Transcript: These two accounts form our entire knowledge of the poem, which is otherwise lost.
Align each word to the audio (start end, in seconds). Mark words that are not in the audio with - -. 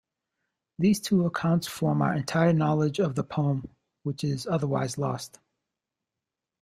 These 0.79 0.99
two 1.01 1.27
accounts 1.27 1.67
form 1.67 2.01
our 2.01 2.15
entire 2.15 2.53
knowledge 2.53 2.99
of 2.99 3.13
the 3.13 3.23
poem, 3.23 3.69
which 4.01 4.23
is 4.23 4.47
otherwise 4.47 4.97
lost. 4.97 5.37